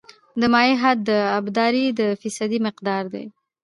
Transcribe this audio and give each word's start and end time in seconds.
د 0.39 0.41
مایع 0.53 0.75
حد 0.81 0.97
د 1.09 1.11
ابدارۍ 1.39 1.85
د 1.99 2.01
فیصدي 2.21 2.59
مقدار 2.67 3.03
دی 3.13 3.25